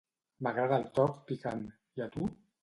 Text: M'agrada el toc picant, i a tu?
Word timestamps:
M'agrada 0.45 0.79
el 0.81 0.85
toc 1.01 1.19
picant, 1.27 1.61
i 2.01 2.07
a 2.07 2.09
tu? 2.17 2.33